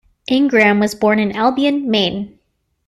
Ingraham 0.31 0.79
was 0.79 0.95
born 0.95 1.19
in 1.19 1.31
Albion, 1.35 1.87
Maine. 1.91 2.39